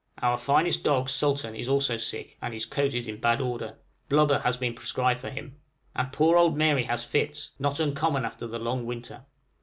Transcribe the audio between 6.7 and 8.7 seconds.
has fits, not uncommon after the